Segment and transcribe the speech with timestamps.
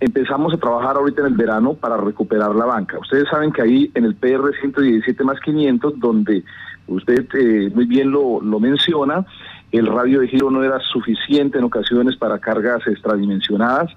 [0.00, 2.98] empezamos a trabajar ahorita en el verano para recuperar la banca.
[2.98, 6.44] Ustedes saben que ahí en el PR 117 más 500, donde
[6.86, 9.24] usted eh, muy bien lo, lo menciona,
[9.72, 13.90] el radio de giro no era suficiente en ocasiones para cargas extradimensionadas.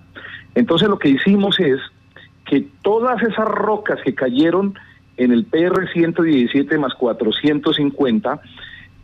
[0.56, 1.80] Entonces lo que hicimos es
[2.46, 4.74] que todas esas rocas que cayeron
[5.18, 8.42] en el PR 117 más 450,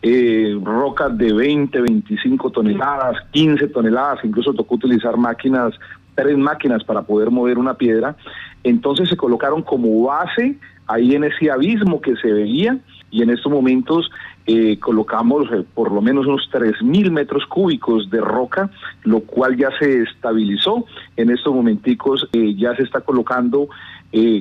[0.01, 5.73] eh, rocas de 20, 25 toneladas, 15 toneladas, incluso tocó utilizar máquinas,
[6.15, 8.15] tres máquinas para poder mover una piedra,
[8.63, 10.57] entonces se colocaron como base
[10.87, 12.79] ahí en ese abismo que se veía
[13.11, 14.09] y en estos momentos
[14.47, 18.69] eh, colocamos eh, por lo menos unos 3.000 metros cúbicos de roca,
[19.03, 20.85] lo cual ya se estabilizó.
[21.17, 23.67] En estos momenticos eh, ya se está colocando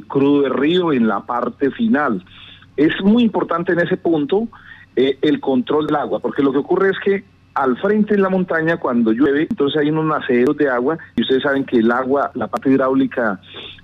[0.07, 2.25] crudo de río en la parte final.
[2.77, 4.47] Es muy importante en ese punto
[4.95, 8.77] el control del agua, porque lo que ocurre es que al frente en la montaña
[8.77, 12.49] cuando llueve, entonces hay unos naceros de agua y ustedes saben que el agua, la
[12.49, 13.41] parte hidráulica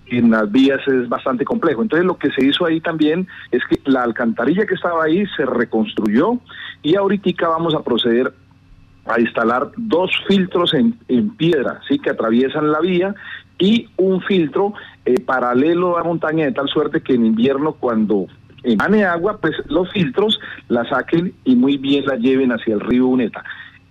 [0.08, 1.82] en las vías es bastante complejo.
[1.82, 5.46] Entonces lo que se hizo ahí también es que la alcantarilla que estaba ahí se
[5.46, 6.38] reconstruyó
[6.82, 8.32] y ahorita vamos a proceder
[9.06, 13.14] a instalar dos filtros en, en piedra, sí, que atraviesan la vía
[13.58, 14.74] y un filtro
[15.04, 18.26] eh, paralelo a la montaña de tal suerte que en invierno cuando
[18.62, 23.06] emane agua, pues los filtros la saquen y muy bien la lleven hacia el río
[23.06, 23.44] Uneta.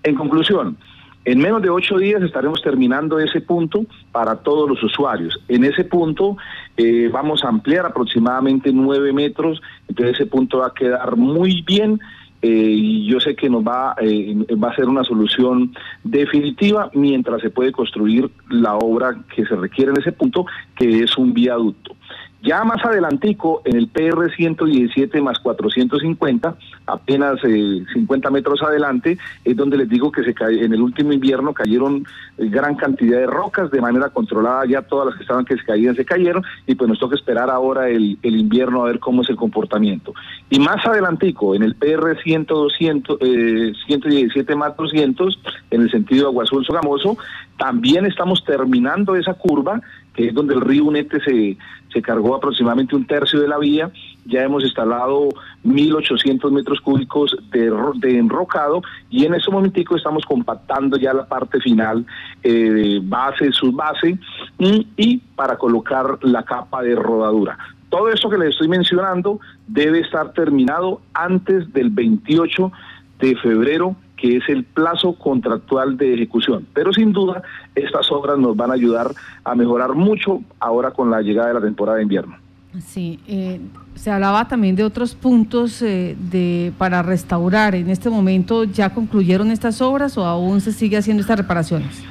[0.03, 0.77] En conclusión,
[1.25, 5.39] en menos de ocho días estaremos terminando ese punto para todos los usuarios.
[5.47, 6.37] En ese punto
[6.77, 11.99] eh, vamos a ampliar aproximadamente nueve metros, entonces ese punto va a quedar muy bien.
[12.41, 15.73] Eh, y yo sé que nos va, eh, va a ser una solución
[16.05, 20.45] definitiva mientras se puede construir la obra que se requiere en ese punto,
[20.77, 21.97] que es un viaducto.
[22.41, 29.57] Ya más adelantico, en el PR 117 más 450, apenas 50 eh, metros adelante, es
[29.57, 32.05] donde les digo que se cae, en el último invierno cayeron
[32.37, 35.65] eh, gran cantidad de rocas de manera controlada, ya todas las que estaban que se
[35.65, 39.21] caían se cayeron, y pues nos toca esperar ahora el, el invierno a ver cómo
[39.23, 40.13] es el comportamiento.
[40.49, 45.39] Y más adelantico, en el PR 100, 200, eh, 117 más 200,
[45.71, 47.17] en el sentido Agua Azul Sogamoso,
[47.59, 49.81] también estamos terminando esa curva
[50.15, 51.57] que es donde el río Unete se,
[51.93, 53.91] se cargó aproximadamente un tercio de la vía.
[54.25, 55.29] Ya hemos instalado
[55.63, 61.59] 1.800 metros cúbicos de, de, enrocado y en ese momentico estamos compactando ya la parte
[61.59, 62.05] final,
[62.43, 64.17] eh, base, subbase
[64.57, 67.57] y, y para colocar la capa de rodadura.
[67.89, 72.71] Todo esto que les estoy mencionando debe estar terminado antes del 28
[73.19, 76.67] de febrero que es el plazo contractual de ejecución.
[76.73, 77.41] Pero sin duda,
[77.75, 79.11] estas obras nos van a ayudar
[79.43, 82.35] a mejorar mucho ahora con la llegada de la temporada de invierno.
[82.79, 83.59] Sí, eh,
[83.95, 87.73] se hablaba también de otros puntos eh, de para restaurar.
[87.73, 92.03] ¿En este momento ya concluyeron estas obras o aún se sigue haciendo estas reparaciones?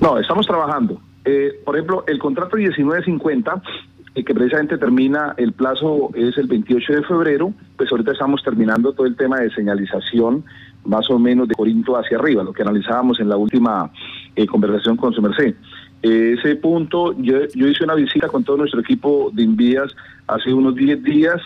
[0.00, 1.00] No, estamos trabajando.
[1.24, 3.62] Eh, por ejemplo, el contrato 1950
[4.14, 9.06] que precisamente termina, el plazo es el 28 de febrero, pues ahorita estamos terminando todo
[9.06, 10.44] el tema de señalización,
[10.84, 13.90] más o menos de Corinto hacia arriba, lo que analizábamos en la última
[14.34, 15.54] eh, conversación con su merced.
[16.02, 19.94] Eh, ese punto, yo, yo hice una visita con todo nuestro equipo de Invías
[20.26, 21.40] hace unos 10 días,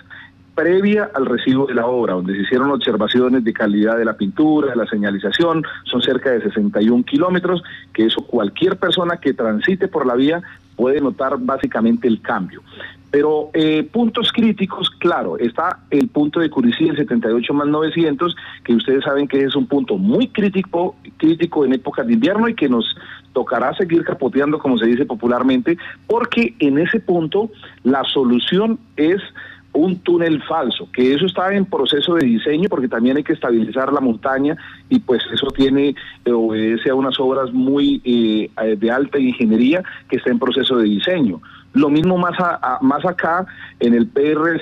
[0.55, 4.71] previa al recibo de la obra, donde se hicieron observaciones de calidad de la pintura,
[4.71, 10.07] de la señalización, son cerca de 61 kilómetros, que eso cualquier persona que transite por
[10.07, 10.43] la vía
[10.75, 12.63] puede notar básicamente el cambio.
[13.11, 18.75] Pero eh, puntos críticos, claro, está el punto de Curicí, el 78 más 900, que
[18.75, 22.69] ustedes saben que es un punto muy crítico, crítico en épocas de invierno y que
[22.69, 22.97] nos
[23.33, 27.51] tocará seguir capoteando, como se dice popularmente, porque en ese punto
[27.85, 29.21] la solución es
[29.73, 33.93] un túnel falso, que eso está en proceso de diseño porque también hay que estabilizar
[33.93, 34.57] la montaña
[34.89, 35.95] y pues eso tiene,
[36.25, 40.85] eh, obedece a unas obras muy eh, de alta ingeniería que está en proceso de
[40.85, 41.41] diseño.
[41.75, 42.39] Lo mismo más,
[42.81, 43.47] más acá,
[43.81, 44.59] en el PR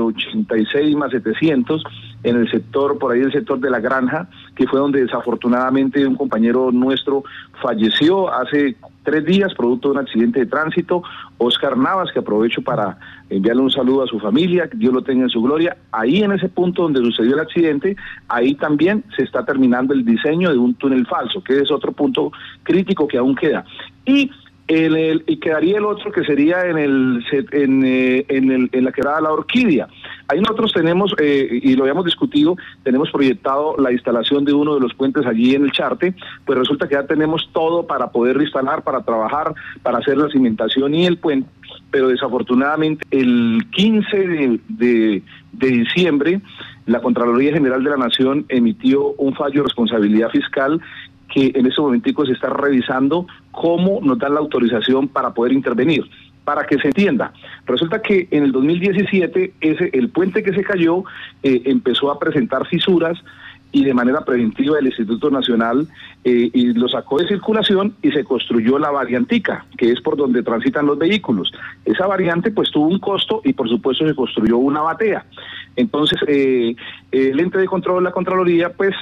[0.00, 1.84] 86 eh, más 700,
[2.22, 6.16] en el sector, por ahí el sector de la granja, que fue donde desafortunadamente un
[6.16, 7.24] compañero nuestro
[7.62, 11.02] falleció hace tres días producto de un accidente de tránsito.
[11.38, 12.98] Oscar Navas, que aprovecho para
[13.30, 15.76] enviarle un saludo a su familia, que Dios lo tenga en su gloria.
[15.92, 17.96] Ahí en ese punto donde sucedió el accidente,
[18.28, 22.32] ahí también se está terminando el diseño de un túnel falso, que es otro punto
[22.64, 23.64] crítico que aún queda.
[24.04, 24.30] Y
[24.68, 28.92] el, y quedaría el otro que sería en el en, eh, en, el, en la
[28.92, 29.88] quebrada La Orquídea.
[30.30, 34.80] Ahí nosotros tenemos, eh, y lo habíamos discutido, tenemos proyectado la instalación de uno de
[34.80, 36.14] los puentes allí en el Charte,
[36.44, 40.94] pues resulta que ya tenemos todo para poder instalar, para trabajar, para hacer la cimentación
[40.94, 41.48] y el puente,
[41.90, 45.22] pero desafortunadamente el 15 de,
[45.52, 46.42] diciembre
[46.84, 50.78] la Contraloría General de la Nación emitió un fallo de responsabilidad fiscal
[51.32, 56.04] que en este momentico se está revisando cómo nos dan la autorización para poder intervenir
[56.48, 57.30] para que se entienda.
[57.66, 61.04] Resulta que en el 2017 ese, el puente que se cayó
[61.42, 63.22] eh, empezó a presentar fisuras
[63.70, 65.86] y de manera preventiva el Instituto Nacional
[66.24, 70.42] eh, y lo sacó de circulación y se construyó la variantica, que es por donde
[70.42, 71.52] transitan los vehículos.
[71.84, 75.26] Esa variante pues tuvo un costo y por supuesto se construyó una batea.
[75.76, 76.74] Entonces eh,
[77.12, 78.94] el ente de control de la Contraloría pues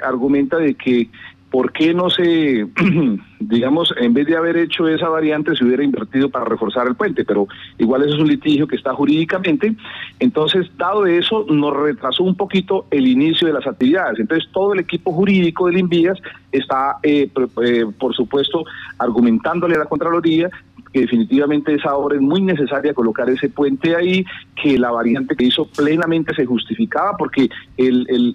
[0.00, 1.10] argumenta de que
[1.54, 2.66] ¿por qué no se,
[3.38, 7.24] digamos, en vez de haber hecho esa variante, se hubiera invertido para reforzar el puente?
[7.24, 7.46] Pero
[7.78, 9.72] igual eso es un litigio que está jurídicamente.
[10.18, 14.18] Entonces, dado eso, nos retrasó un poquito el inicio de las actividades.
[14.18, 16.18] Entonces, todo el equipo jurídico del Invías
[16.50, 17.30] está, eh,
[17.62, 18.64] eh, por supuesto,
[18.98, 20.50] argumentándole a la Contraloría
[20.94, 24.24] que definitivamente esa obra es muy necesaria colocar ese puente ahí,
[24.62, 28.34] que la variante que hizo plenamente se justificaba porque el, el,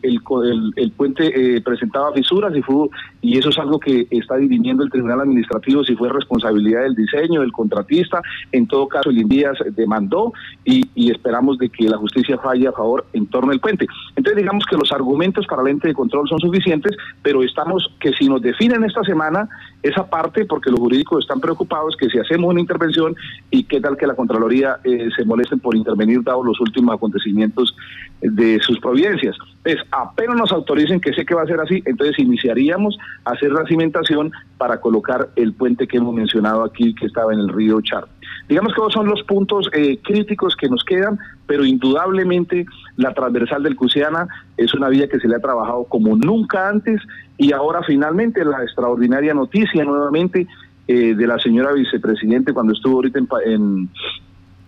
[0.75, 2.89] el, puente eh, presentaba fisuras y, fue,
[3.21, 7.39] y eso es algo que está dirimiendo el Tribunal Administrativo si fue responsabilidad del diseño,
[7.39, 8.21] del contratista,
[8.51, 10.33] en todo caso el Invías demandó
[10.65, 13.87] y, y esperamos de que la justicia falle a favor en torno al puente.
[14.17, 18.11] Entonces digamos que los argumentos para el ente de control son suficientes, pero estamos que
[18.11, 19.47] si nos definen esta semana
[19.81, 23.15] esa parte, porque los jurídicos están preocupados que si hacemos una intervención
[23.49, 27.75] y qué tal que la Contraloría eh, se molesten por intervenir dado los últimos acontecimientos
[28.21, 29.35] de sus providencias.
[29.63, 33.51] Pues apenas nos autoricen, que sé que va a ser así, entonces iniciaríamos a hacer
[33.51, 37.81] la cimentación para colocar el puente que hemos mencionado aquí, que estaba en el río
[37.81, 38.05] Char.
[38.47, 42.65] Digamos que esos son los puntos eh, críticos que nos quedan, pero indudablemente
[42.95, 47.01] la transversal del Cusiana es una vía que se le ha trabajado como nunca antes
[47.37, 50.47] y ahora finalmente la extraordinaria noticia nuevamente
[50.91, 53.87] eh, de la señora vicepresidente cuando estuvo ahorita en,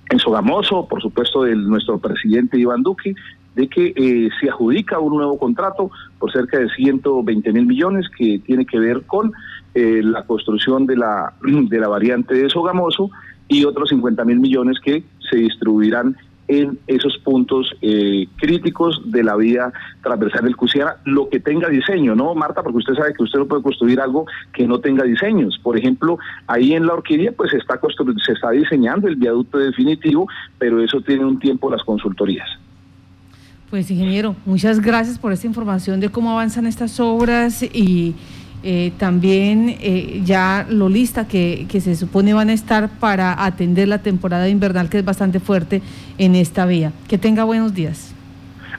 [0.07, 3.15] en, Sogamoso, por supuesto de nuestro presidente Iván Duque,
[3.55, 5.89] de que eh, se adjudica un nuevo contrato
[6.19, 9.33] por cerca de 120 mil millones que tiene que ver con
[9.73, 13.09] eh, la construcción de la, de la variante de Sogamoso
[13.47, 16.15] y otros 50 mil millones que se distribuirán
[16.47, 19.71] en esos puntos eh, críticos de la vía
[20.03, 22.61] transversal del Cusiana, lo que tenga diseño, ¿no, Marta?
[22.63, 25.59] Porque usted sabe que usted no puede construir algo que no tenga diseños.
[25.63, 26.17] Por ejemplo,
[26.47, 27.79] ahí en la orquídea pues está,
[28.25, 30.27] se está diseñando el viaducto definitivo,
[30.57, 32.47] pero eso tiene un tiempo las consultorías.
[33.69, 38.15] Pues ingeniero, muchas gracias por esta información de cómo avanzan estas obras y
[38.63, 43.87] eh, también eh, ya lo lista que, que, se supone van a estar para atender
[43.87, 45.81] la temporada invernal que es bastante fuerte
[46.17, 46.91] en esta vía.
[47.07, 48.13] Que tenga buenos días.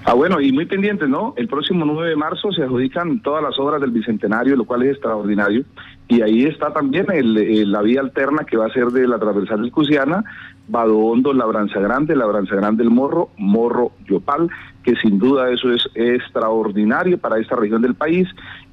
[0.04, 1.32] Ah, bueno, y muy pendientes, ¿no?
[1.36, 4.92] El próximo 9 de marzo se adjudican todas las obras del Bicentenario, lo cual es
[4.92, 5.64] extraordinario.
[6.08, 9.70] Y ahí está también la vía alterna que va a ser de la transversal del
[9.70, 10.24] Cusiana,
[10.66, 14.48] Badohondo, Labranza Grande, Labranza Grande el Morro, Morro Yopal,
[14.82, 18.28] que sin duda eso es extraordinario para esta región del país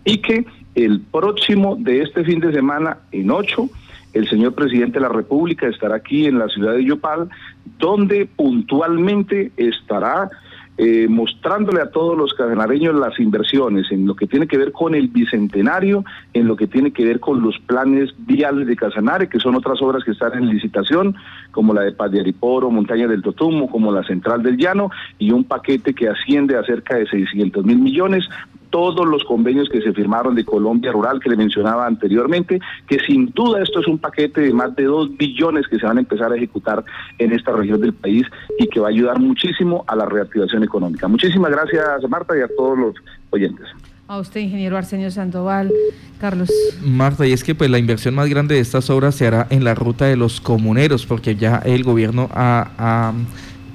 [0.05, 0.45] y que
[0.85, 3.69] el próximo de este fin de semana, en ocho,
[4.13, 7.29] el señor presidente de la República estará aquí en la ciudad de Yopal,
[7.77, 10.29] donde puntualmente estará
[10.81, 14.95] eh, mostrándole a todos los cadenareños las inversiones en lo que tiene que ver con
[14.95, 19.41] el bicentenario, en lo que tiene que ver con los planes viales de Casanare, que
[19.41, 21.17] son otras obras que están en licitación,
[21.51, 22.11] como la de Paz
[22.71, 26.95] Montaña del Totumo, como la Central del Llano, y un paquete que asciende a cerca
[26.95, 28.29] de 600 mil millones
[28.69, 33.27] todos los convenios que se firmaron de Colombia Rural que le mencionaba anteriormente, que sin
[33.27, 36.31] duda esto es un paquete de más de dos billones que se van a empezar
[36.31, 36.83] a ejecutar
[37.17, 38.25] en esta región del país
[38.57, 41.07] y que va a ayudar muchísimo a la reactivación económica.
[41.07, 42.95] Muchísimas gracias Marta y a todos los
[43.31, 43.67] oyentes.
[44.09, 45.71] A usted, ingeniero Arsenio Sandoval.
[46.19, 46.49] Carlos.
[46.83, 49.63] Marta, y es que pues la inversión más grande de estas obras se hará en
[49.63, 53.13] la ruta de los comuneros, porque ya el gobierno ha,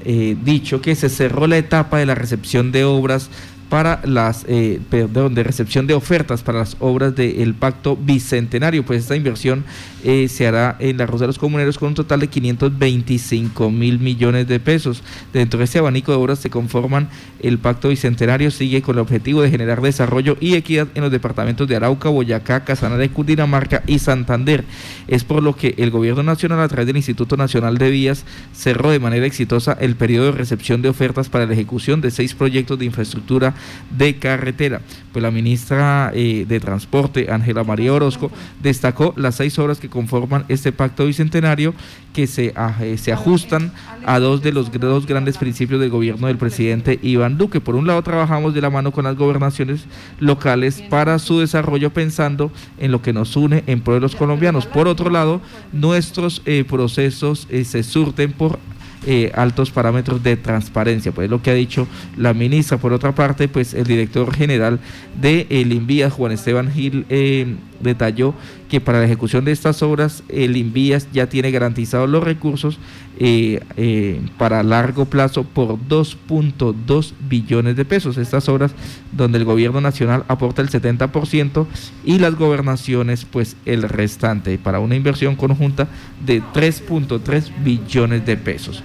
[0.04, 3.30] eh, dicho que se cerró la etapa de la recepción de obras
[3.74, 8.84] para las, eh, de recepción de ofertas para las obras del Pacto Bicentenario.
[8.84, 9.64] Pues esta inversión
[10.04, 13.98] eh, se hará en la Ruta de los Comuneros con un total de 525 mil
[13.98, 15.02] millones de pesos.
[15.32, 17.08] Dentro de este abanico de obras se conforman
[17.42, 21.66] el Pacto Bicentenario, sigue con el objetivo de generar desarrollo y equidad en los departamentos
[21.66, 24.64] de Arauca, Boyacá, Casanare, Cundinamarca y Santander.
[25.08, 28.90] Es por lo que el Gobierno Nacional, a través del Instituto Nacional de Vías, cerró
[28.90, 32.78] de manera exitosa el periodo de recepción de ofertas para la ejecución de seis proyectos
[32.78, 33.54] de infraestructura
[33.90, 34.80] de carretera.
[35.12, 40.44] Pues la ministra eh, de Transporte, Ángela María Orozco, destacó las seis obras que conforman
[40.48, 41.72] este pacto bicentenario
[42.12, 43.72] que se, eh, se ajustan
[44.06, 47.60] a dos de los dos grandes principios del gobierno del presidente Iván Duque.
[47.60, 49.84] Por un lado, trabajamos de la mano con las gobernaciones
[50.18, 54.66] locales para su desarrollo pensando en lo que nos une en pro de los colombianos.
[54.66, 55.40] Por otro lado,
[55.72, 58.58] nuestros eh, procesos se surten por
[59.06, 61.12] eh, altos parámetros de transparencia.
[61.12, 62.78] Pues lo que ha dicho la ministra.
[62.78, 64.80] Por otra parte, pues el director general
[65.20, 68.34] de el Invías, Juan Esteban Gil, eh, detalló
[68.68, 72.78] que para la ejecución de estas obras el Invías ya tiene garantizados los recursos
[73.18, 78.16] eh, eh, para largo plazo por 2.2 billones de pesos.
[78.16, 78.72] Estas obras
[79.12, 81.66] donde el gobierno nacional aporta el 70%
[82.04, 85.88] y las gobernaciones pues el restante para una inversión conjunta
[86.24, 88.82] de 3.3 billones de pesos.